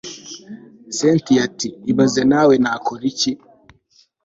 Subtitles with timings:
[0.95, 3.31] cyntia ati ibaze nawe nakoriki